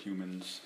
humans. 0.00 0.60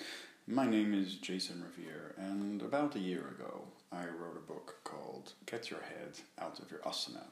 My 0.46 0.66
name 0.66 0.92
is 0.94 1.14
Jason 1.14 1.62
Revere, 1.62 2.14
and 2.18 2.60
about 2.62 2.96
a 2.96 2.98
year 2.98 3.20
ago, 3.28 3.62
I 3.92 4.04
wrote 4.04 4.36
a 4.36 4.52
book 4.52 4.76
called 4.84 5.32
Get 5.46 5.70
Your 5.70 5.80
Head 5.80 6.18
Out 6.38 6.58
of 6.58 6.70
Your 6.70 6.80
Asana. 6.80 7.24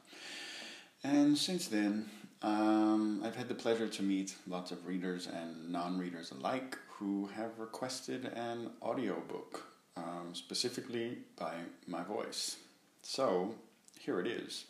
And 1.03 1.37
since 1.37 1.69
then, 1.69 2.09
um, 2.43 3.23
I've 3.25 3.37
had 3.37 3.49
the 3.49 3.55
pleasure 3.55 3.89
to 3.89 4.03
meet 4.03 4.35
lots 4.47 4.71
of 4.71 4.87
readers 4.87 5.27
and 5.27 5.71
non 5.71 5.99
readers 5.99 6.31
alike 6.31 6.79
who 6.89 7.29
have 7.37 7.59
requested 7.59 8.27
an 8.27 8.71
audiobook, 8.83 9.65
um, 9.97 10.31
specifically 10.33 11.19
by 11.37 11.55
my 11.87 12.03
voice. 12.03 12.57
So, 13.03 13.55
here 13.99 14.21
it 14.21 14.27
is. 14.27 14.67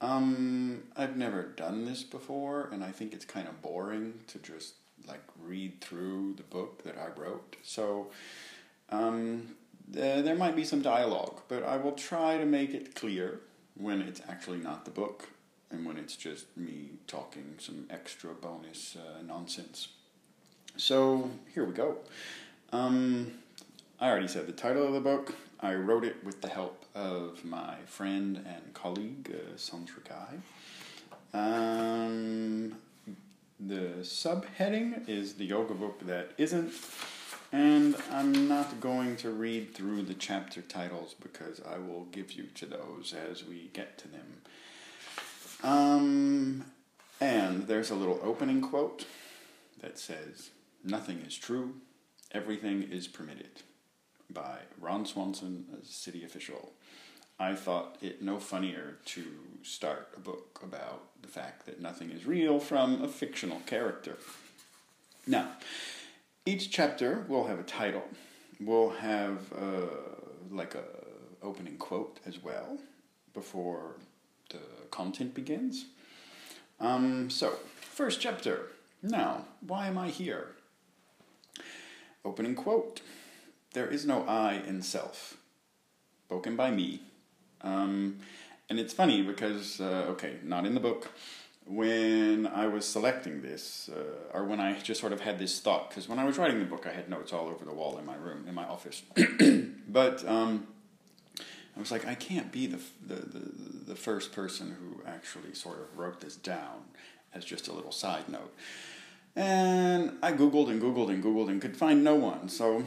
Um, 0.00 0.82
I've 0.96 1.16
never 1.16 1.42
done 1.42 1.84
this 1.84 2.02
before, 2.02 2.68
and 2.72 2.84
I 2.84 2.90
think 2.90 3.12
it's 3.12 3.24
kind 3.24 3.48
of 3.48 3.62
boring 3.62 4.14
to 4.28 4.38
just 4.38 4.74
like 5.06 5.22
read 5.42 5.80
through 5.80 6.34
the 6.36 6.42
book 6.42 6.82
that 6.84 6.96
I 6.98 7.08
wrote. 7.18 7.56
So 7.62 8.08
um, 8.90 9.56
th- 9.92 10.24
there 10.24 10.34
might 10.34 10.56
be 10.56 10.64
some 10.64 10.82
dialogue, 10.82 11.42
but 11.48 11.62
I 11.62 11.76
will 11.76 11.92
try 11.92 12.38
to 12.38 12.44
make 12.44 12.74
it 12.74 12.94
clear 12.94 13.40
when 13.76 14.00
it's 14.00 14.20
actually 14.28 14.58
not 14.58 14.84
the 14.84 14.90
book 14.90 15.28
and 15.70 15.84
when 15.84 15.96
it's 15.96 16.16
just 16.16 16.56
me 16.56 16.90
talking 17.06 17.54
some 17.58 17.86
extra 17.90 18.32
bonus 18.32 18.96
uh, 18.96 19.22
nonsense. 19.22 19.88
So 20.76 21.30
here 21.54 21.64
we 21.64 21.72
go. 21.72 21.96
Um, 22.72 23.32
I 24.00 24.08
already 24.08 24.28
said 24.28 24.46
the 24.46 24.52
title 24.52 24.86
of 24.86 24.92
the 24.92 25.00
book. 25.00 25.34
I 25.60 25.74
wrote 25.74 26.04
it 26.04 26.22
with 26.22 26.42
the 26.42 26.48
help 26.48 26.84
of 26.94 27.44
my 27.44 27.76
friend 27.86 28.44
and 28.46 28.74
colleague, 28.74 29.34
uh, 29.34 29.56
Sandra. 29.56 30.02
Um, 31.32 32.76
the 33.58 34.02
subheading 34.02 35.08
is 35.08 35.34
the 35.34 35.46
yoga 35.46 35.74
book 35.74 36.06
that 36.06 36.32
isn't, 36.36 36.72
and 37.52 37.96
I'm 38.12 38.48
not 38.48 38.80
going 38.80 39.16
to 39.16 39.30
read 39.30 39.74
through 39.74 40.02
the 40.02 40.14
chapter 40.14 40.60
titles 40.60 41.14
because 41.20 41.60
I 41.66 41.78
will 41.78 42.04
give 42.12 42.32
you 42.32 42.44
to 42.54 42.66
those 42.66 43.14
as 43.30 43.44
we 43.44 43.70
get 43.72 43.98
to 43.98 44.08
them. 44.08 44.42
Um, 45.62 46.64
and 47.20 47.66
there's 47.66 47.90
a 47.90 47.94
little 47.94 48.20
opening 48.22 48.60
quote 48.60 49.06
that 49.80 49.98
says, 49.98 50.50
Nothing 50.84 51.20
is 51.26 51.36
true, 51.36 51.74
everything 52.32 52.82
is 52.82 53.08
permitted, 53.08 53.62
by 54.30 54.58
Ron 54.80 55.06
Swanson, 55.06 55.66
a 55.80 55.84
city 55.84 56.24
official. 56.24 56.72
I 57.38 57.54
thought 57.54 57.96
it 58.00 58.22
no 58.22 58.38
funnier 58.38 58.96
to 59.06 59.24
start 59.62 60.08
a 60.16 60.20
book 60.20 60.60
about 60.62 61.02
the 61.20 61.28
fact 61.28 61.66
that 61.66 61.80
nothing 61.80 62.10
is 62.10 62.24
real 62.24 62.58
from 62.58 63.02
a 63.02 63.08
fictional 63.08 63.60
character. 63.66 64.16
Now, 65.26 65.48
each 66.46 66.70
chapter 66.70 67.24
will 67.28 67.46
have 67.46 67.58
a 67.58 67.64
title. 67.64 68.04
We'll 68.60 68.90
have 68.90 69.52
uh, 69.52 69.86
like 70.50 70.74
a 70.74 70.84
opening 71.42 71.76
quote 71.76 72.18
as 72.26 72.42
well 72.42 72.78
before 73.34 73.96
the 74.50 74.60
content 74.90 75.34
begins. 75.34 75.86
Um, 76.80 77.28
so, 77.28 77.56
first 77.80 78.20
chapter. 78.20 78.68
Now, 79.02 79.44
why 79.60 79.88
am 79.88 79.98
I 79.98 80.08
here? 80.08 80.52
Opening 82.24 82.54
quote. 82.54 83.02
There 83.72 83.88
is 83.88 84.06
no 84.06 84.24
I 84.26 84.54
in 84.66 84.80
self. 84.80 85.36
Spoken 86.26 86.56
by 86.56 86.70
me, 86.70 87.02
um, 87.62 88.18
and 88.68 88.78
it's 88.80 88.92
funny 88.92 89.22
because, 89.22 89.80
uh, 89.80 90.06
okay, 90.10 90.36
not 90.42 90.66
in 90.66 90.74
the 90.74 90.80
book. 90.80 91.10
When 91.66 92.46
I 92.46 92.68
was 92.68 92.84
selecting 92.84 93.42
this, 93.42 93.90
uh, 93.92 94.36
or 94.36 94.44
when 94.44 94.60
I 94.60 94.78
just 94.78 95.00
sort 95.00 95.12
of 95.12 95.20
had 95.20 95.38
this 95.38 95.58
thought, 95.60 95.90
because 95.90 96.08
when 96.08 96.18
I 96.18 96.24
was 96.24 96.38
writing 96.38 96.60
the 96.60 96.64
book, 96.64 96.86
I 96.86 96.92
had 96.92 97.08
notes 97.08 97.32
all 97.32 97.48
over 97.48 97.64
the 97.64 97.72
wall 97.72 97.98
in 97.98 98.06
my 98.06 98.14
room, 98.14 98.44
in 98.48 98.54
my 98.54 98.64
office. 98.64 99.02
but 99.88 100.26
um, 100.28 100.68
I 101.76 101.80
was 101.80 101.90
like, 101.90 102.06
I 102.06 102.14
can't 102.14 102.52
be 102.52 102.66
the, 102.66 102.78
the, 103.04 103.14
the, 103.16 103.52
the 103.88 103.96
first 103.96 104.32
person 104.32 104.76
who 104.78 105.02
actually 105.08 105.54
sort 105.54 105.80
of 105.80 105.98
wrote 105.98 106.20
this 106.20 106.36
down 106.36 106.84
as 107.34 107.44
just 107.44 107.68
a 107.68 107.72
little 107.72 107.92
side 107.92 108.28
note. 108.28 108.54
And 109.34 110.16
I 110.22 110.32
Googled 110.32 110.70
and 110.70 110.80
Googled 110.80 111.10
and 111.10 111.22
Googled 111.22 111.48
and 111.48 111.60
could 111.60 111.76
find 111.76 112.02
no 112.02 112.14
one. 112.14 112.48
So 112.48 112.84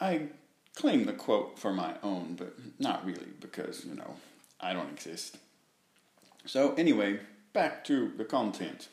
I 0.00 0.28
claim 0.74 1.06
the 1.06 1.12
quote 1.12 1.58
for 1.58 1.72
my 1.72 1.94
own, 2.02 2.34
but 2.36 2.54
not 2.78 3.04
really 3.04 3.26
because, 3.40 3.84
you 3.84 3.94
know, 3.94 4.16
I 4.60 4.72
don't 4.72 4.90
exist. 4.90 5.38
So, 6.46 6.74
anyway, 6.74 7.20
back 7.52 7.84
to 7.84 8.12
the 8.16 8.24
content. 8.24 8.88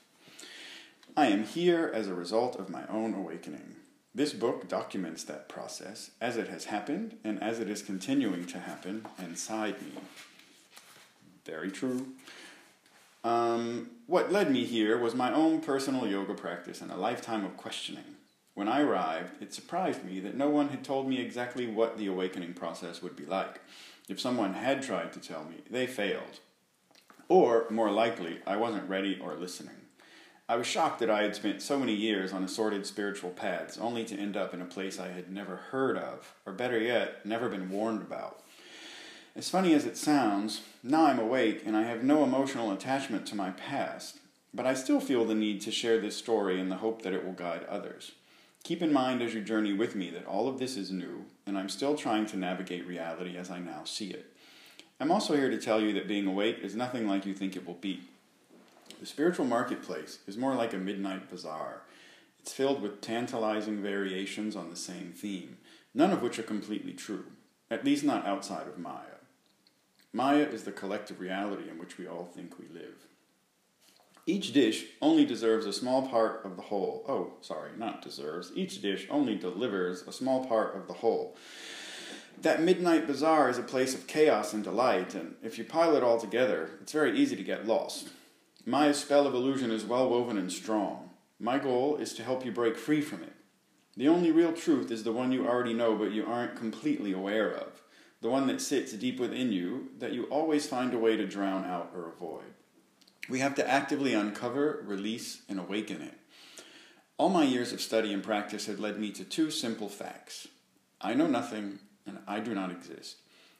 I 1.15 1.27
am 1.27 1.45
here 1.45 1.89
as 1.93 2.07
a 2.07 2.13
result 2.13 2.57
of 2.57 2.69
my 2.69 2.85
own 2.87 3.13
awakening. 3.13 3.75
This 4.13 4.33
book 4.33 4.67
documents 4.67 5.23
that 5.25 5.47
process 5.47 6.11
as 6.19 6.37
it 6.37 6.47
has 6.47 6.65
happened 6.65 7.17
and 7.23 7.41
as 7.41 7.59
it 7.59 7.69
is 7.69 7.81
continuing 7.81 8.45
to 8.47 8.59
happen 8.59 9.05
inside 9.19 9.81
me. 9.81 9.91
Very 11.45 11.71
true. 11.71 12.07
Um, 13.23 13.89
what 14.05 14.31
led 14.31 14.51
me 14.51 14.65
here 14.65 14.97
was 14.97 15.15
my 15.15 15.33
own 15.33 15.61
personal 15.61 16.07
yoga 16.07 16.33
practice 16.33 16.81
and 16.81 16.91
a 16.91 16.95
lifetime 16.95 17.45
of 17.45 17.57
questioning. 17.57 18.16
When 18.57 18.67
I 18.67 18.81
arrived, 18.81 19.39
it 19.39 19.53
surprised 19.53 20.03
me 20.03 20.19
that 20.21 20.35
no 20.35 20.49
one 20.49 20.69
had 20.69 20.83
told 20.83 21.07
me 21.07 21.21
exactly 21.21 21.67
what 21.67 21.99
the 21.99 22.07
awakening 22.07 22.55
process 22.55 23.03
would 23.03 23.15
be 23.15 23.23
like. 23.23 23.61
If 24.09 24.19
someone 24.19 24.55
had 24.55 24.81
tried 24.81 25.13
to 25.13 25.19
tell 25.19 25.43
me, 25.43 25.57
they 25.69 25.85
failed. 25.85 26.39
Or, 27.29 27.67
more 27.69 27.91
likely, 27.91 28.39
I 28.47 28.55
wasn't 28.55 28.89
ready 28.89 29.19
or 29.21 29.35
listening. 29.35 29.75
I 30.49 30.55
was 30.55 30.65
shocked 30.65 30.97
that 31.01 31.09
I 31.11 31.21
had 31.21 31.35
spent 31.35 31.61
so 31.61 31.77
many 31.77 31.93
years 31.93 32.33
on 32.33 32.43
assorted 32.43 32.87
spiritual 32.87 33.29
paths 33.29 33.77
only 33.77 34.03
to 34.05 34.17
end 34.17 34.35
up 34.35 34.55
in 34.55 34.61
a 34.63 34.65
place 34.65 34.99
I 34.99 35.09
had 35.09 35.31
never 35.31 35.57
heard 35.57 35.95
of, 35.95 36.33
or 36.43 36.51
better 36.51 36.79
yet, 36.79 37.23
never 37.27 37.49
been 37.49 37.69
warned 37.69 38.01
about. 38.01 38.41
As 39.35 39.51
funny 39.51 39.75
as 39.75 39.85
it 39.85 39.97
sounds, 39.97 40.61
now 40.81 41.05
I'm 41.05 41.19
awake 41.19 41.61
and 41.63 41.77
I 41.77 41.83
have 41.83 42.03
no 42.03 42.23
emotional 42.23 42.71
attachment 42.71 43.27
to 43.27 43.35
my 43.35 43.51
past, 43.51 44.17
but 44.51 44.65
I 44.65 44.73
still 44.73 44.99
feel 44.99 45.25
the 45.25 45.35
need 45.35 45.61
to 45.61 45.71
share 45.71 45.99
this 45.99 46.17
story 46.17 46.59
in 46.59 46.69
the 46.69 46.77
hope 46.77 47.03
that 47.03 47.13
it 47.13 47.23
will 47.23 47.33
guide 47.33 47.63
others. 47.69 48.13
Keep 48.63 48.81
in 48.81 48.91
mind 48.91 49.21
as 49.21 49.33
you 49.33 49.41
journey 49.41 49.73
with 49.73 49.95
me 49.95 50.09
that 50.09 50.25
all 50.25 50.47
of 50.47 50.59
this 50.59 50.75
is 50.75 50.91
new, 50.91 51.25
and 51.45 51.57
I'm 51.57 51.69
still 51.69 51.95
trying 51.95 52.25
to 52.27 52.37
navigate 52.37 52.85
reality 52.85 53.37
as 53.37 53.49
I 53.49 53.59
now 53.59 53.83
see 53.85 54.09
it. 54.09 54.33
I'm 54.99 55.11
also 55.11 55.35
here 55.35 55.49
to 55.49 55.57
tell 55.57 55.79
you 55.79 55.93
that 55.93 56.07
being 56.07 56.27
awake 56.27 56.59
is 56.61 56.75
nothing 56.75 57.07
like 57.07 57.25
you 57.25 57.33
think 57.33 57.55
it 57.55 57.65
will 57.65 57.75
be. 57.75 58.01
The 58.99 59.05
spiritual 59.05 59.45
marketplace 59.45 60.19
is 60.27 60.37
more 60.37 60.55
like 60.55 60.73
a 60.73 60.77
midnight 60.77 61.29
bazaar. 61.29 61.83
It's 62.39 62.51
filled 62.51 62.81
with 62.81 63.01
tantalizing 63.01 63.81
variations 63.81 64.55
on 64.55 64.69
the 64.69 64.75
same 64.75 65.13
theme, 65.15 65.57
none 65.93 66.11
of 66.11 66.21
which 66.21 66.39
are 66.39 66.43
completely 66.43 66.93
true, 66.93 67.25
at 67.69 67.85
least 67.85 68.03
not 68.03 68.25
outside 68.25 68.67
of 68.67 68.79
Maya. 68.79 69.17
Maya 70.13 70.43
is 70.43 70.63
the 70.63 70.71
collective 70.71 71.19
reality 71.19 71.69
in 71.69 71.77
which 71.77 71.97
we 71.97 72.07
all 72.07 72.25
think 72.25 72.57
we 72.57 72.67
live. 72.73 73.05
Each 74.29 74.51
dish 74.51 74.87
only 75.01 75.23
deserves 75.23 75.65
a 75.65 75.71
small 75.71 76.05
part 76.05 76.43
of 76.43 76.57
the 76.57 76.63
whole. 76.63 77.05
Oh, 77.07 77.35
sorry, 77.39 77.71
not 77.77 78.01
deserves. 78.01 78.51
Each 78.55 78.81
dish 78.81 79.07
only 79.09 79.35
delivers 79.35 80.01
a 80.01 80.11
small 80.11 80.45
part 80.45 80.75
of 80.75 80.85
the 80.85 80.95
whole. 80.95 81.37
That 82.41 82.61
midnight 82.61 83.07
bazaar 83.07 83.49
is 83.49 83.57
a 83.57 83.63
place 83.63 83.95
of 83.95 84.05
chaos 84.05 84.53
and 84.53 84.65
delight, 84.65 85.15
and 85.15 85.35
if 85.41 85.57
you 85.57 85.63
pile 85.63 85.95
it 85.95 86.03
all 86.03 86.19
together, 86.19 86.71
it's 86.81 86.91
very 86.91 87.17
easy 87.17 87.37
to 87.37 87.43
get 87.43 87.65
lost. 87.65 88.09
Maya's 88.65 88.99
spell 88.99 89.25
of 89.25 89.33
illusion 89.33 89.71
is 89.71 89.85
well 89.85 90.09
woven 90.09 90.37
and 90.37 90.51
strong. 90.51 91.11
My 91.39 91.57
goal 91.57 91.95
is 91.95 92.13
to 92.15 92.23
help 92.23 92.45
you 92.45 92.51
break 92.51 92.75
free 92.75 92.99
from 92.99 93.23
it. 93.23 93.33
The 93.95 94.09
only 94.09 94.31
real 94.31 94.51
truth 94.51 94.91
is 94.91 95.05
the 95.05 95.13
one 95.13 95.31
you 95.31 95.47
already 95.47 95.73
know 95.73 95.95
but 95.95 96.11
you 96.11 96.25
aren't 96.25 96.57
completely 96.57 97.13
aware 97.13 97.49
of, 97.49 97.81
the 98.21 98.29
one 98.29 98.47
that 98.47 98.59
sits 98.59 98.91
deep 98.91 99.21
within 99.21 99.53
you 99.53 99.91
that 99.99 100.11
you 100.11 100.25
always 100.25 100.67
find 100.67 100.93
a 100.93 100.99
way 100.99 101.15
to 101.15 101.25
drown 101.25 101.63
out 101.63 101.91
or 101.95 102.09
avoid. 102.09 102.56
We 103.29 103.39
have 103.39 103.55
to 103.55 103.69
actively 103.69 104.13
uncover, 104.13 104.83
release, 104.85 105.41
and 105.49 105.59
awaken 105.59 106.01
it. 106.01 106.17
All 107.17 107.29
my 107.29 107.43
years 107.43 107.73
of 107.73 107.81
study 107.81 108.13
and 108.13 108.23
practice 108.23 108.67
had 108.67 108.79
led 108.79 108.99
me 108.99 109.11
to 109.11 109.23
two 109.23 109.51
simple 109.51 109.89
facts 109.89 110.47
I 110.99 111.13
know 111.13 111.27
nothing, 111.27 111.79
and 112.07 112.19
I 112.27 112.39
do 112.39 112.55
not 112.55 112.71
exist. 112.71 113.17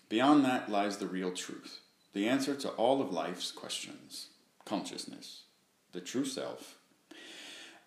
Beyond 0.10 0.44
that 0.46 0.72
lies 0.72 0.98
the 0.98 1.06
real 1.06 1.32
truth, 1.32 1.82
the 2.14 2.28
answer 2.28 2.56
to 2.56 2.70
all 2.70 3.02
of 3.02 3.12
life's 3.12 3.52
questions 3.52 4.28
consciousness, 4.66 5.44
the 5.94 6.02
true 6.02 6.26
self. 6.26 6.78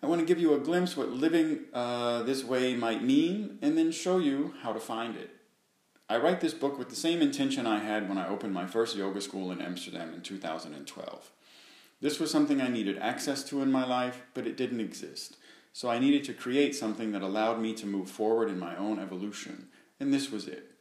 I 0.01 0.07
want 0.07 0.19
to 0.19 0.25
give 0.25 0.39
you 0.39 0.55
a 0.55 0.59
glimpse 0.59 0.97
what 0.97 1.09
living 1.09 1.65
uh, 1.73 2.23
this 2.23 2.43
way 2.43 2.75
might 2.75 3.03
mean, 3.03 3.59
and 3.61 3.77
then 3.77 3.91
show 3.91 4.17
you 4.17 4.55
how 4.63 4.73
to 4.73 4.79
find 4.79 5.15
it. 5.15 5.29
I 6.09 6.17
write 6.17 6.41
this 6.41 6.55
book 6.55 6.79
with 6.79 6.89
the 6.89 6.95
same 6.95 7.21
intention 7.21 7.67
I 7.67 7.79
had 7.79 8.09
when 8.09 8.17
I 8.17 8.27
opened 8.27 8.53
my 8.53 8.65
first 8.65 8.95
yoga 8.95 9.21
school 9.21 9.51
in 9.51 9.61
Amsterdam 9.61 10.13
in 10.13 10.21
2012. 10.21 11.31
This 12.01 12.19
was 12.19 12.31
something 12.31 12.59
I 12.59 12.67
needed 12.67 12.97
access 12.97 13.43
to 13.45 13.61
in 13.61 13.71
my 13.71 13.85
life, 13.85 14.23
but 14.33 14.47
it 14.47 14.57
didn't 14.57 14.79
exist. 14.79 15.37
So 15.71 15.89
I 15.89 15.99
needed 15.99 16.23
to 16.25 16.33
create 16.33 16.75
something 16.75 17.11
that 17.11 17.21
allowed 17.21 17.61
me 17.61 17.73
to 17.75 17.85
move 17.85 18.09
forward 18.09 18.49
in 18.49 18.59
my 18.59 18.75
own 18.75 18.99
evolution, 18.99 19.67
and 19.99 20.13
this 20.13 20.31
was 20.31 20.47
it. 20.47 20.71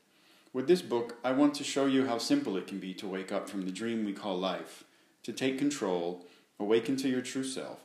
With 0.52 0.66
this 0.66 0.82
book, 0.82 1.18
I 1.22 1.30
want 1.32 1.54
to 1.56 1.64
show 1.64 1.86
you 1.86 2.06
how 2.06 2.18
simple 2.18 2.56
it 2.56 2.66
can 2.66 2.78
be 2.78 2.92
to 2.94 3.06
wake 3.06 3.30
up 3.30 3.48
from 3.48 3.66
the 3.66 3.70
dream 3.70 4.04
we 4.04 4.12
call 4.12 4.36
life, 4.36 4.82
to 5.22 5.32
take 5.32 5.58
control, 5.58 6.26
awaken 6.58 6.96
to 6.96 7.08
your 7.08 7.20
true 7.20 7.44
self, 7.44 7.84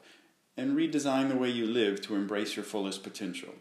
and 0.58 0.76
redesign 0.76 1.30
the 1.30 1.36
way 1.36 1.50
you 1.50 1.68
live 1.68 2.02
to 2.02 2.16
embrace 2.16 2.56
your 2.56 2.66
fullest 2.66 3.04
potential. 3.04 3.54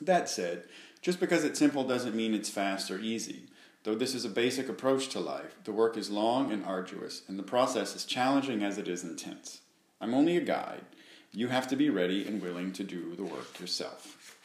That 0.00 0.30
said, 0.30 0.64
just 1.02 1.20
because 1.20 1.44
it's 1.44 1.58
simple 1.58 1.84
doesn't 1.84 2.14
mean 2.14 2.32
it's 2.32 2.48
fast 2.48 2.90
or 2.90 2.98
easy. 2.98 3.48
Though 3.84 3.94
this 3.96 4.14
is 4.14 4.24
a 4.24 4.28
basic 4.28 4.68
approach 4.68 5.08
to 5.08 5.20
life, 5.20 5.56
the 5.64 5.72
work 5.72 5.96
is 5.96 6.08
long 6.08 6.52
and 6.52 6.64
arduous, 6.64 7.22
and 7.26 7.36
the 7.38 7.42
process 7.42 7.96
is 7.96 8.04
challenging 8.04 8.62
as 8.62 8.78
it 8.78 8.86
is 8.86 9.02
intense. 9.02 9.60
I'm 10.00 10.14
only 10.14 10.36
a 10.36 10.40
guide. 10.40 10.84
You 11.32 11.48
have 11.48 11.66
to 11.68 11.76
be 11.76 11.90
ready 11.90 12.26
and 12.26 12.40
willing 12.40 12.72
to 12.74 12.84
do 12.84 13.16
the 13.16 13.24
work 13.24 13.58
yourself. 13.58 14.38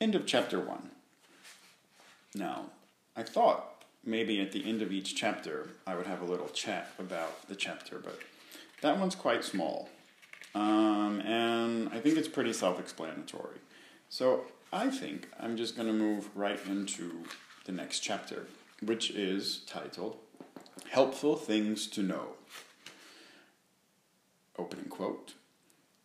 End 0.00 0.14
of 0.14 0.26
chapter 0.26 0.60
1. 0.60 0.90
Now, 2.34 2.66
I 3.16 3.22
thought 3.22 3.84
maybe 4.04 4.40
at 4.40 4.52
the 4.52 4.68
end 4.68 4.82
of 4.82 4.92
each 4.92 5.16
chapter 5.16 5.70
I 5.86 5.94
would 5.94 6.06
have 6.06 6.20
a 6.20 6.26
little 6.26 6.48
chat 6.48 6.90
about 6.98 7.48
the 7.48 7.56
chapter, 7.56 7.98
but 7.98 8.18
that 8.82 8.98
one's 8.98 9.14
quite 9.14 9.44
small. 9.44 9.88
Um, 10.54 11.20
and 11.20 11.88
I 11.88 12.00
think 12.00 12.18
it's 12.18 12.28
pretty 12.28 12.52
self 12.52 12.78
explanatory. 12.78 13.58
So 14.08 14.44
I 14.72 14.90
think 14.90 15.28
I'm 15.40 15.56
just 15.56 15.74
going 15.76 15.88
to 15.88 15.94
move 15.94 16.28
right 16.34 16.60
into 16.66 17.24
the 17.68 17.74
next 17.74 18.00
chapter, 18.00 18.46
which 18.82 19.10
is 19.10 19.58
titled 19.66 20.16
Helpful 20.88 21.36
Things 21.36 21.86
to 21.88 22.02
Know. 22.02 22.28
Opening 24.58 24.86
quote 24.86 25.34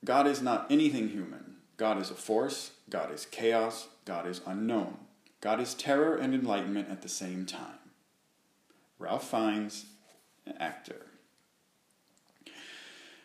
God 0.03 0.27
is 0.27 0.41
not 0.41 0.69
anything 0.69 1.07
human. 1.07 1.55
God 1.77 1.97
is 2.01 2.11
a 2.11 2.15
force, 2.15 2.71
God 2.89 3.13
is 3.13 3.25
chaos, 3.25 3.87
God 4.03 4.27
is 4.27 4.41
unknown. 4.45 4.97
God 5.39 5.61
is 5.61 5.73
terror 5.73 6.17
and 6.17 6.33
enlightenment 6.33 6.89
at 6.89 7.01
the 7.01 7.07
same 7.07 7.45
time. 7.45 7.79
Ralph 8.99 9.29
Fiennes, 9.31 9.85
actor. 10.59 11.05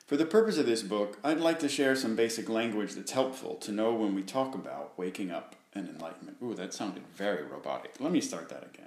For 0.07 0.17
the 0.17 0.25
purpose 0.25 0.59
of 0.59 0.67
this 0.67 0.85
book, 0.85 1.19
I'd 1.25 1.41
like 1.41 1.59
to 1.59 1.69
share 1.69 1.97
some 1.97 2.15
basic 2.15 2.49
language 2.49 2.95
that's 2.95 3.11
helpful 3.11 3.57
to 3.57 3.73
know 3.73 3.93
when 3.95 4.15
we 4.15 4.23
talk 4.23 4.55
about 4.55 4.97
waking 4.97 5.33
up 5.33 5.57
and 5.79 5.89
enlightenment. 5.89 6.37
Ooh, 6.43 6.55
that 6.55 6.75
sounded 6.75 7.03
very 7.15 7.45
robotic. 7.45 7.95
Let 8.01 8.13
me 8.13 8.21
start 8.21 8.49
that 8.51 8.65
again. 8.75 8.87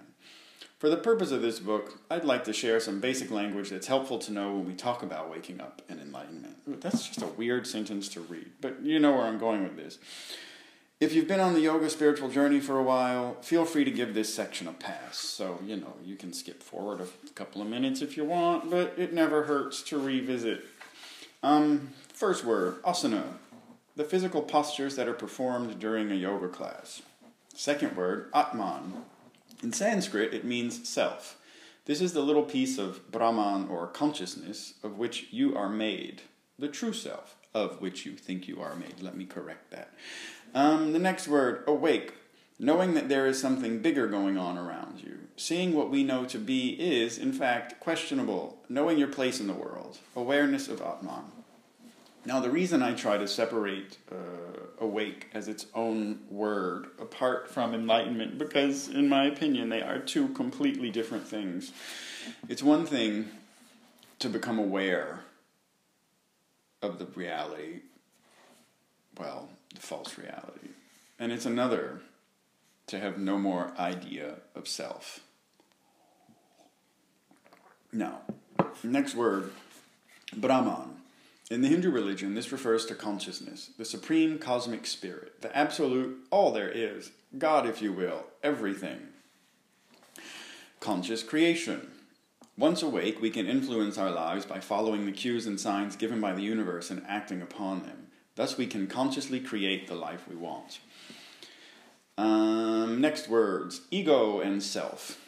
For 0.80 0.90
the 0.90 0.98
purpose 0.98 1.32
of 1.32 1.42
this 1.42 1.60
book, 1.60 2.00
I'd 2.10 2.26
like 2.26 2.44
to 2.46 2.54
share 2.54 2.80
some 2.80 3.00
basic 3.00 3.30
language 3.30 3.70
that's 3.70 3.88
helpful 3.88 4.18
to 4.20 4.32
know 4.32 4.56
when 4.56 4.66
we 4.66 4.74
talk 4.74 5.04
about 5.04 5.30
waking 5.30 5.62
up 5.62 5.82
and 5.88 6.02
enlightenment. 6.02 6.58
Ooh, 6.68 6.76
that's 6.76 7.08
just 7.08 7.22
a 7.22 7.28
weird 7.28 7.68
sentence 7.68 8.08
to 8.10 8.22
read, 8.22 8.52
but 8.62 8.82
you 8.82 9.00
know 9.00 9.12
where 9.12 9.26
I'm 9.26 9.38
going 9.38 9.64
with 9.64 9.78
this. 9.78 10.00
If 11.00 11.14
you've 11.14 11.28
been 11.28 11.40
on 11.40 11.54
the 11.54 11.62
yoga 11.62 11.90
spiritual 11.90 12.30
journey 12.30 12.60
for 12.60 12.78
a 12.78 12.84
while, 12.84 13.38
feel 13.42 13.66
free 13.66 13.84
to 13.84 13.92
give 13.92 14.14
this 14.14 14.34
section 14.34 14.68
a 14.68 14.74
pass. 14.74 15.18
So, 15.18 15.60
you 15.66 15.76
know, 15.76 15.94
you 16.04 16.16
can 16.16 16.34
skip 16.34 16.62
forward 16.62 17.02
a 17.02 17.30
couple 17.34 17.62
of 17.62 17.68
minutes 17.68 18.02
if 18.02 18.18
you 18.18 18.26
want, 18.26 18.70
but 18.70 18.94
it 18.98 19.14
never 19.14 19.44
hurts 19.44 19.82
to 19.84 20.00
revisit 20.00 20.64
um, 21.44 21.90
first 22.14 22.46
word, 22.46 22.82
asana, 22.84 23.24
the 23.96 24.04
physical 24.04 24.42
postures 24.42 24.96
that 24.96 25.08
are 25.08 25.14
performed 25.14 25.80
during 25.80 26.12
a 26.12 26.16
yoga 26.16 26.48
class. 26.48 27.02
Second 27.54 27.96
word, 27.96 28.30
atman. 28.34 29.04
In 29.62 29.74
Sanskrit, 29.74 30.34
it 30.34 30.46
means 30.46 30.88
self. 30.88 31.38
This 31.86 32.02
is 32.02 32.14
the 32.14 32.22
little 32.22 32.44
piece 32.44 32.78
of 32.78 33.12
Brahman 33.12 33.68
or 33.68 33.88
consciousness 33.88 34.76
of 34.84 34.98
which 34.98 35.28
you 35.32 35.56
are 35.56 35.70
made, 35.70 36.22
the 36.58 36.68
true 36.68 36.94
self 36.94 37.36
of 37.54 37.82
which 37.82 38.06
you 38.06 38.14
think 38.14 38.48
you 38.48 38.62
are 38.62 38.76
made. 38.76 39.02
Let 39.02 39.18
me 39.18 39.26
correct 39.26 39.72
that. 39.72 39.94
Um, 40.54 40.94
the 40.94 41.00
next 41.00 41.28
word, 41.28 41.64
awake, 41.68 42.14
knowing 42.60 42.94
that 42.94 43.10
there 43.10 43.26
is 43.28 43.42
something 43.42 43.80
bigger 43.80 44.08
going 44.08 44.38
on 44.38 44.58
around 44.58 45.02
you. 45.04 45.18
Seeing 45.36 45.74
what 45.74 45.90
we 45.90 46.04
know 46.04 46.26
to 46.26 46.38
be 46.38 46.70
is, 46.70 47.18
in 47.18 47.34
fact, 47.34 47.80
questionable. 47.80 48.60
Knowing 48.70 48.98
your 48.98 49.08
place 49.08 49.40
in 49.40 49.48
the 49.48 49.54
world. 49.54 49.98
Awareness 50.16 50.68
of 50.68 50.82
Atman. 50.82 51.41
Now, 52.24 52.40
the 52.40 52.52
reason 52.52 52.84
I 52.84 52.94
try 52.94 53.18
to 53.18 53.28
separate 53.28 53.98
uh, 54.12 54.16
awake 54.80 55.28
as 55.34 55.48
its 55.48 55.66
own 55.74 56.20
word 56.30 56.88
apart 57.00 57.50
from 57.50 57.74
enlightenment, 57.74 58.38
because 58.38 58.88
in 58.88 59.10
my 59.10 59.26
opinion, 59.26 59.70
they 59.70 59.82
are 59.82 59.98
two 59.98 60.28
completely 60.30 60.92
different 60.92 61.28
things. 61.28 61.72
It's 62.48 62.62
one 62.62 62.86
thing 62.86 63.30
to 64.20 64.30
become 64.30 64.60
aware 64.60 65.22
of 66.84 67.00
the 67.00 67.06
reality, 67.06 67.82
well, 69.18 69.50
the 69.74 69.82
false 69.82 70.18
reality, 70.18 70.70
and 71.18 71.32
it's 71.32 71.46
another 71.48 72.02
to 72.88 73.00
have 73.00 73.18
no 73.18 73.40
more 73.40 73.74
idea 73.80 74.36
of 74.54 74.68
self. 74.68 75.22
Now, 77.92 78.22
next 78.84 79.16
word, 79.16 79.52
Brahman. 80.36 81.01
In 81.52 81.60
the 81.60 81.68
Hindu 81.68 81.92
religion, 81.92 82.34
this 82.34 82.54
refers 82.54 82.86
to 82.86 82.96
consciousness, 82.96 83.72
the 83.78 83.84
supreme 83.84 84.40
cosmic 84.40 84.86
spirit, 84.86 85.42
the 85.42 85.54
absolute, 85.56 86.18
all 86.32 86.54
there 86.54 86.70
is, 86.70 87.12
God, 87.38 87.68
if 87.68 87.82
you 87.82 87.92
will, 87.92 88.24
everything. 88.42 89.10
Conscious 90.80 91.24
creation. 91.24 91.92
Once 92.58 92.82
awake, 92.82 93.20
we 93.20 93.30
can 93.30 93.48
influence 93.48 93.98
our 93.98 94.12
lives 94.12 94.46
by 94.46 94.62
following 94.62 95.06
the 95.06 95.12
cues 95.12 95.46
and 95.46 95.60
signs 95.60 95.98
given 95.98 96.22
by 96.22 96.32
the 96.32 96.42
universe 96.42 96.90
and 96.90 97.04
acting 97.06 97.42
upon 97.42 97.84
them. 97.84 98.08
Thus, 98.36 98.58
we 98.58 98.66
can 98.66 98.88
consciously 98.88 99.42
create 99.42 99.88
the 99.88 99.96
life 99.96 100.30
we 100.30 100.38
want. 100.38 100.80
Um, 102.18 103.02
next 103.02 103.28
words 103.28 103.82
ego 103.92 104.40
and 104.40 104.64
self. 104.64 105.20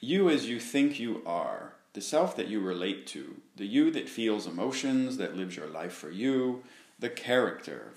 You 0.00 0.28
as 0.28 0.48
you 0.48 0.58
think 0.58 0.98
you 0.98 1.22
are 1.24 1.73
the 1.94 2.00
self 2.00 2.36
that 2.36 2.48
you 2.48 2.60
relate 2.60 3.06
to, 3.06 3.36
the 3.56 3.66
you 3.66 3.90
that 3.92 4.08
feels 4.08 4.46
emotions, 4.46 5.16
that 5.16 5.36
lives 5.36 5.56
your 5.56 5.68
life 5.68 5.92
for 5.92 6.10
you, 6.10 6.62
the 6.98 7.08
character. 7.08 7.92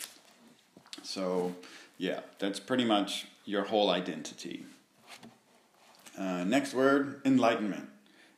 So, 1.03 1.55
yeah, 1.97 2.21
that's 2.39 2.59
pretty 2.59 2.85
much 2.85 3.27
your 3.43 3.65
whole 3.65 3.89
identity. 3.89 4.65
Uh, 6.17 6.43
next 6.43 6.73
word 6.73 7.21
enlightenment. 7.25 7.89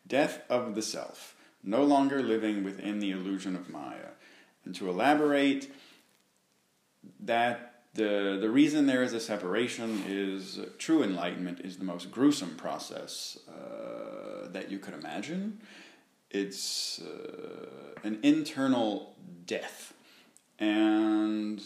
Death 0.08 0.42
of 0.50 0.76
the 0.76 0.82
self, 0.82 1.36
no 1.64 1.84
longer 1.84 2.24
living 2.24 2.64
within 2.64 3.00
the 3.00 3.12
illusion 3.12 3.56
of 3.56 3.70
Maya. 3.70 4.12
And 4.66 4.74
to 4.76 4.90
elaborate, 4.90 5.72
that 7.20 7.69
the, 7.94 8.38
the 8.40 8.50
reason 8.50 8.86
there 8.86 9.04
is 9.04 9.14
a 9.14 9.20
separation 9.20 10.04
is 10.08 10.60
true 10.78 11.04
enlightenment 11.04 11.62
is 11.62 11.78
the 11.78 11.84
most 11.84 12.12
gruesome 12.12 12.56
process 12.56 13.38
uh, 13.48 14.48
that 14.50 14.70
you 14.70 14.80
could 14.80 14.94
imagine. 14.94 15.60
It's 16.30 17.02
uh, 17.02 17.66
an 18.04 18.20
internal 18.22 19.16
death. 19.46 19.94
And 20.60 21.62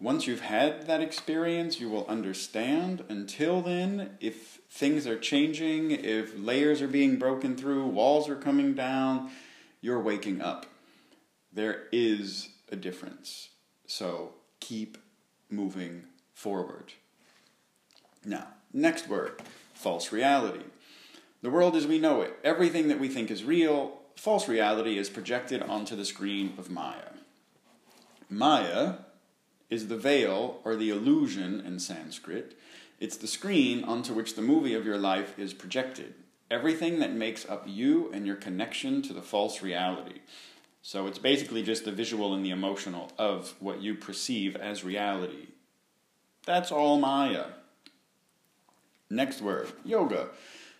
once 0.00 0.26
you've 0.26 0.40
had 0.40 0.86
that 0.86 1.00
experience, 1.00 1.80
you 1.80 1.90
will 1.90 2.06
understand. 2.06 3.04
Until 3.08 3.60
then, 3.60 4.16
if 4.20 4.60
things 4.70 5.06
are 5.06 5.18
changing, 5.18 5.90
if 5.90 6.32
layers 6.38 6.80
are 6.80 6.88
being 6.88 7.18
broken 7.18 7.56
through, 7.56 7.86
walls 7.86 8.28
are 8.28 8.36
coming 8.36 8.74
down, 8.74 9.30
you're 9.80 10.00
waking 10.00 10.40
up. 10.40 10.66
There 11.52 11.84
is 11.92 12.50
a 12.70 12.76
difference. 12.76 13.50
So 13.86 14.34
keep 14.60 14.98
moving 15.50 16.04
forward. 16.34 16.92
Now, 18.24 18.48
next 18.72 19.08
word 19.08 19.40
false 19.74 20.10
reality. 20.10 20.64
The 21.42 21.50
world 21.50 21.76
as 21.76 21.86
we 21.86 21.98
know 21.98 22.22
it, 22.22 22.34
everything 22.42 22.88
that 22.88 22.98
we 22.98 23.08
think 23.08 23.30
is 23.30 23.44
real, 23.44 24.00
false 24.16 24.48
reality 24.48 24.98
is 24.98 25.10
projected 25.10 25.62
onto 25.62 25.94
the 25.94 26.04
screen 26.04 26.54
of 26.58 26.70
Maya. 26.70 27.10
Maya 28.28 28.94
is 29.70 29.88
the 29.88 29.96
veil 29.96 30.60
or 30.64 30.76
the 30.76 30.90
illusion 30.90 31.60
in 31.60 31.78
Sanskrit. 31.78 32.56
It's 32.98 33.16
the 33.16 33.26
screen 33.26 33.84
onto 33.84 34.14
which 34.14 34.34
the 34.34 34.42
movie 34.42 34.74
of 34.74 34.86
your 34.86 34.98
life 34.98 35.38
is 35.38 35.52
projected. 35.52 36.14
Everything 36.50 36.98
that 37.00 37.12
makes 37.12 37.48
up 37.48 37.64
you 37.66 38.10
and 38.12 38.26
your 38.26 38.36
connection 38.36 39.02
to 39.02 39.12
the 39.12 39.22
false 39.22 39.62
reality. 39.62 40.20
So 40.86 41.08
it's 41.08 41.18
basically 41.18 41.64
just 41.64 41.84
the 41.84 41.90
visual 41.90 42.32
and 42.32 42.44
the 42.44 42.50
emotional 42.50 43.10
of 43.18 43.56
what 43.58 43.82
you 43.82 43.96
perceive 43.96 44.54
as 44.54 44.84
reality. 44.84 45.48
That's 46.44 46.70
all 46.70 47.00
Maya. 47.00 47.46
Next 49.10 49.42
word 49.42 49.72
yoga. 49.84 50.28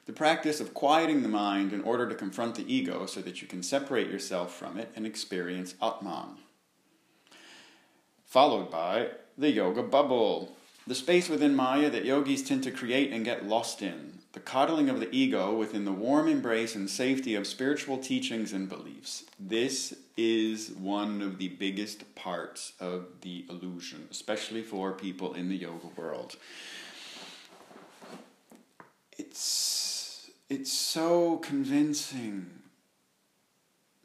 The 0.04 0.12
practice 0.12 0.60
of 0.60 0.74
quieting 0.74 1.22
the 1.22 1.28
mind 1.28 1.72
in 1.72 1.82
order 1.82 2.08
to 2.08 2.14
confront 2.14 2.54
the 2.54 2.72
ego 2.72 3.06
so 3.06 3.20
that 3.20 3.42
you 3.42 3.48
can 3.48 3.64
separate 3.64 4.08
yourself 4.08 4.54
from 4.54 4.78
it 4.78 4.92
and 4.94 5.04
experience 5.04 5.74
Atman. 5.82 6.36
Followed 8.26 8.70
by 8.70 9.08
the 9.36 9.50
yoga 9.50 9.82
bubble, 9.82 10.56
the 10.86 10.94
space 10.94 11.28
within 11.28 11.56
Maya 11.56 11.90
that 11.90 12.04
yogis 12.04 12.44
tend 12.44 12.62
to 12.62 12.70
create 12.70 13.12
and 13.12 13.24
get 13.24 13.48
lost 13.48 13.82
in 13.82 14.20
the 14.36 14.42
coddling 14.42 14.90
of 14.90 15.00
the 15.00 15.08
ego 15.16 15.54
within 15.54 15.86
the 15.86 15.92
warm 15.92 16.28
embrace 16.28 16.74
and 16.74 16.90
safety 16.90 17.34
of 17.34 17.46
spiritual 17.46 17.96
teachings 17.96 18.52
and 18.52 18.68
beliefs. 18.68 19.24
This 19.40 19.96
is 20.14 20.72
one 20.72 21.22
of 21.22 21.38
the 21.38 21.48
biggest 21.48 22.14
parts 22.14 22.74
of 22.78 23.06
the 23.22 23.46
illusion, 23.48 24.06
especially 24.10 24.60
for 24.60 24.92
people 24.92 25.32
in 25.32 25.48
the 25.48 25.56
yoga 25.56 25.86
world. 25.96 26.36
It's, 29.16 30.30
it's 30.50 30.70
so 30.70 31.38
convincing 31.38 32.60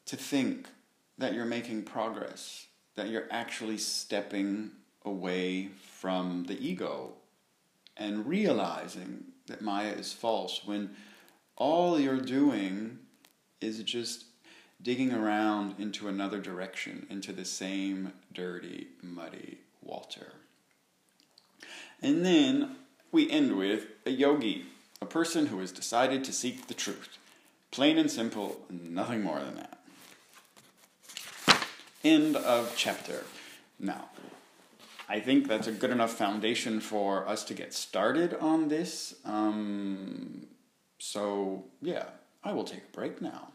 to 0.05 0.15
think 0.15 0.69
that 1.17 1.33
you're 1.33 1.43
making 1.43 1.83
progress, 1.83 2.67
that 2.95 3.09
you're 3.09 3.27
actually 3.31 3.79
stepping 3.79 4.71
away 5.03 5.71
from 5.75 6.45
the 6.45 6.57
ego 6.65 7.15
and 7.97 8.25
realizing 8.25 9.25
that 9.47 9.61
Maya 9.61 9.91
is 9.91 10.13
false 10.13 10.61
when 10.65 10.91
all 11.55 11.99
you're 11.99 12.19
doing 12.19 12.99
is 13.59 13.83
just 13.83 14.25
digging 14.81 15.13
around 15.13 15.75
into 15.77 16.07
another 16.07 16.39
direction, 16.39 17.05
into 17.09 17.31
the 17.31 17.45
same 17.45 18.13
dirty, 18.33 18.87
muddy 19.03 19.59
water. 19.83 20.33
And 22.01 22.25
then 22.25 22.75
we 23.11 23.29
end 23.29 23.57
with 23.57 23.85
a 24.05 24.09
yogi, 24.09 24.65
a 25.01 25.05
person 25.05 25.47
who 25.47 25.59
has 25.59 25.71
decided 25.71 26.23
to 26.23 26.33
seek 26.33 26.67
the 26.67 26.73
truth. 26.73 27.17
Plain 27.69 27.97
and 27.97 28.09
simple, 28.09 28.61
nothing 28.69 29.21
more 29.21 29.39
than 29.39 29.55
that. 29.55 29.77
End 32.03 32.35
of 32.35 32.73
chapter. 32.75 33.25
Now, 33.79 34.09
I 35.09 35.19
think 35.19 35.47
that's 35.47 35.67
a 35.67 35.71
good 35.71 35.91
enough 35.91 36.13
foundation 36.13 36.79
for 36.79 37.27
us 37.27 37.43
to 37.45 37.53
get 37.53 37.73
started 37.73 38.33
on 38.35 38.69
this. 38.69 39.15
Um, 39.25 40.47
so, 40.99 41.65
yeah, 41.81 42.05
I 42.43 42.53
will 42.53 42.63
take 42.63 42.83
a 42.83 42.91
break 42.93 43.21
now. 43.21 43.49